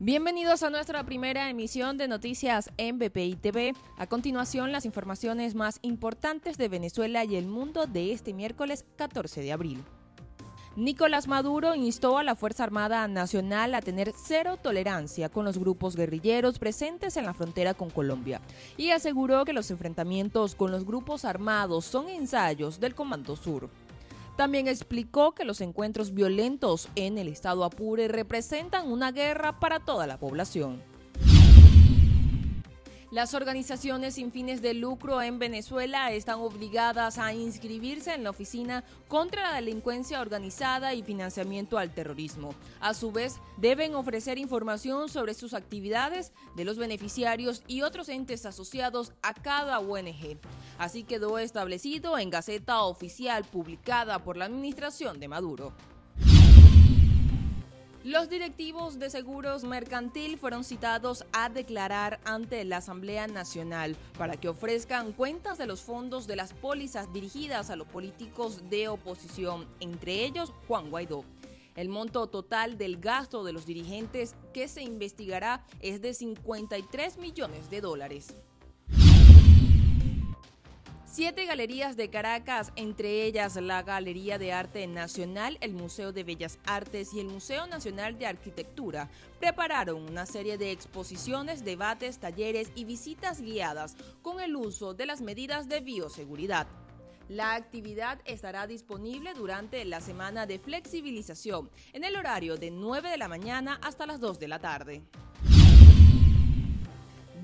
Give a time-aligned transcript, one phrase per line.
[0.00, 3.74] Bienvenidos a nuestra primera emisión de noticias en BPI TV.
[3.96, 9.40] A continuación, las informaciones más importantes de Venezuela y el mundo de este miércoles 14
[9.40, 9.84] de abril.
[10.74, 15.94] Nicolás Maduro instó a la Fuerza Armada Nacional a tener cero tolerancia con los grupos
[15.94, 18.40] guerrilleros presentes en la frontera con Colombia
[18.76, 23.70] y aseguró que los enfrentamientos con los grupos armados son ensayos del Comando Sur.
[24.36, 30.06] También explicó que los encuentros violentos en el estado Apure representan una guerra para toda
[30.08, 30.93] la población.
[33.14, 38.82] Las organizaciones sin fines de lucro en Venezuela están obligadas a inscribirse en la Oficina
[39.06, 42.56] contra la Delincuencia Organizada y Financiamiento al Terrorismo.
[42.80, 48.46] A su vez, deben ofrecer información sobre sus actividades de los beneficiarios y otros entes
[48.46, 50.36] asociados a cada ONG.
[50.78, 55.72] Así quedó establecido en Gaceta Oficial publicada por la Administración de Maduro.
[58.04, 64.50] Los directivos de Seguros Mercantil fueron citados a declarar ante la Asamblea Nacional para que
[64.50, 70.22] ofrezcan cuentas de los fondos de las pólizas dirigidas a los políticos de oposición, entre
[70.22, 71.24] ellos Juan Guaidó.
[71.76, 77.70] El monto total del gasto de los dirigentes que se investigará es de 53 millones
[77.70, 78.34] de dólares.
[81.14, 86.58] Siete galerías de Caracas, entre ellas la Galería de Arte Nacional, el Museo de Bellas
[86.66, 92.84] Artes y el Museo Nacional de Arquitectura, prepararon una serie de exposiciones, debates, talleres y
[92.84, 96.66] visitas guiadas con el uso de las medidas de bioseguridad.
[97.28, 103.18] La actividad estará disponible durante la semana de flexibilización en el horario de 9 de
[103.18, 105.04] la mañana hasta las 2 de la tarde.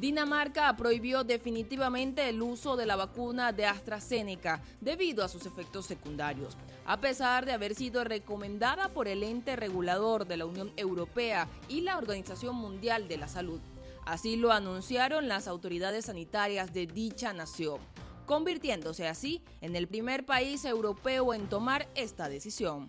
[0.00, 6.56] Dinamarca prohibió definitivamente el uso de la vacuna de AstraZeneca debido a sus efectos secundarios,
[6.86, 11.82] a pesar de haber sido recomendada por el ente regulador de la Unión Europea y
[11.82, 13.60] la Organización Mundial de la Salud.
[14.06, 17.78] Así lo anunciaron las autoridades sanitarias de dicha nación,
[18.24, 22.88] convirtiéndose así en el primer país europeo en tomar esta decisión.